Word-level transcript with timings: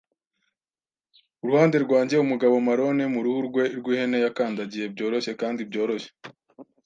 uruhande 1.43 1.77
rwanjye 1.85 2.15
umugabo 2.19 2.55
marone 2.67 3.03
mu 3.13 3.19
ruhu 3.25 3.41
rwe 3.47 3.63
rwihene 3.79 4.17
yakandagiye 4.25 4.85
byoroshye 4.93 5.31
kandi 5.41 5.61
byoroshye. 5.69 6.09